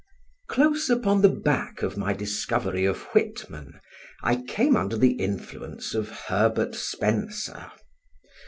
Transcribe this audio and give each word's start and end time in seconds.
Close 0.47 0.89
upon 0.89 1.21
the 1.21 1.29
back 1.29 1.83
of 1.83 1.95
my 1.95 2.11
discovery 2.11 2.85
of 2.85 3.03
Whitman, 3.13 3.79
I 4.23 4.37
came 4.41 4.75
under 4.75 4.97
the 4.97 5.11
influence 5.13 5.93
of 5.93 6.09
Herbert 6.09 6.73
Spencer. 6.73 7.69